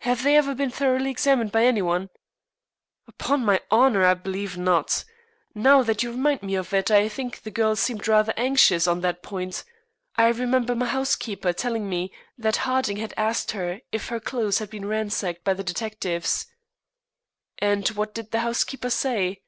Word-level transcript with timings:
"Have 0.00 0.22
they 0.22 0.36
ever 0.36 0.54
been 0.54 0.70
thoroughly 0.70 1.10
examined 1.10 1.50
by 1.50 1.64
any 1.64 1.80
one?" 1.80 2.10
"'Pon 3.16 3.42
my 3.42 3.62
honor, 3.70 4.04
I 4.04 4.12
believe 4.12 4.58
not. 4.58 5.02
Now 5.54 5.82
that 5.82 6.02
you 6.02 6.10
remind 6.10 6.42
me 6.42 6.56
of 6.56 6.74
it 6.74 6.90
I 6.90 7.08
think 7.08 7.40
the 7.40 7.50
girl 7.50 7.74
seemed 7.74 8.06
rather 8.06 8.34
anxious 8.36 8.86
on 8.86 9.00
that 9.00 9.22
point. 9.22 9.64
I 10.16 10.28
remember 10.28 10.74
my 10.74 10.84
housekeeper 10.84 11.54
telling 11.54 11.88
me 11.88 12.12
that 12.36 12.56
Harding 12.68 12.98
had 12.98 13.14
asked 13.16 13.52
her 13.52 13.80
if 13.90 14.08
her 14.10 14.20
clothes 14.20 14.58
had 14.58 14.68
been 14.68 14.84
ransacked 14.84 15.42
by 15.42 15.54
the 15.54 15.64
detectives." 15.64 16.48
"And 17.56 17.88
what 17.88 18.12
did 18.12 18.32
the 18.32 18.40
housekeeper 18.40 18.90
say?" 18.90 19.40